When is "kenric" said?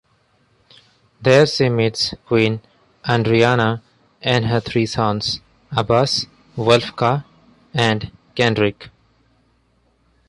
8.35-8.89